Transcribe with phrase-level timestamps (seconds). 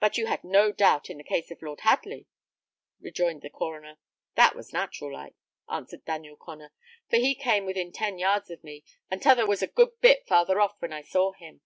[0.00, 2.26] "But you had no doubt in the case of Lord Hadley,"
[3.00, 3.96] rejoined the coroner.
[4.34, 5.34] "That was natural like,"
[5.66, 6.74] answered Daniel Connor;
[7.08, 10.60] "for he came within ten yards of me, and t'other was a good bit farther
[10.60, 11.62] off when I saw him."